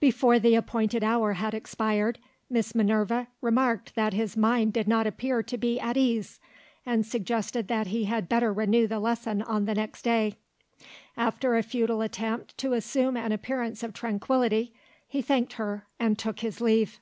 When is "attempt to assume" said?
12.02-13.16